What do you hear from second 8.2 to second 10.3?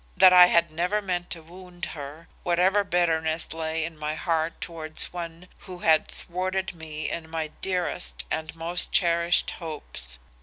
and most cherished hopes.